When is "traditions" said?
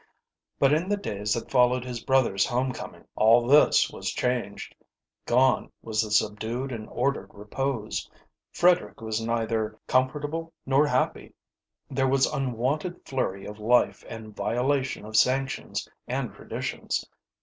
16.33-17.05